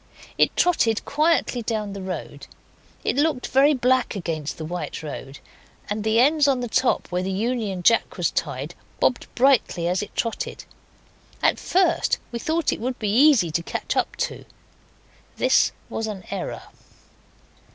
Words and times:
It 0.35 0.57
trotted 0.57 1.05
quietly 1.05 1.61
down 1.61 1.93
the 1.93 2.01
road; 2.01 2.47
it 3.03 3.17
looked 3.17 3.45
very 3.45 3.75
black 3.75 4.15
against 4.15 4.57
the 4.57 4.65
white 4.65 5.03
road, 5.03 5.37
and 5.91 6.03
the 6.03 6.19
ends 6.19 6.47
on 6.47 6.59
the 6.59 6.67
top, 6.67 7.07
where 7.11 7.21
the 7.21 7.29
Union 7.31 7.83
Jack 7.83 8.17
was 8.17 8.31
tied, 8.31 8.73
bobbed 8.99 9.27
brightly 9.35 9.87
as 9.87 10.01
it 10.01 10.15
trotted. 10.15 10.63
At 11.43 11.59
first 11.59 12.17
we 12.31 12.39
thought 12.39 12.73
it 12.73 12.81
would 12.81 12.97
be 12.97 13.13
easy 13.13 13.51
to 13.51 13.61
catch 13.61 13.95
up 13.95 14.15
to 14.25 14.39
it. 14.39 14.47
This 15.37 15.71
was 15.87 16.07
an 16.07 16.23
error. 16.31 16.63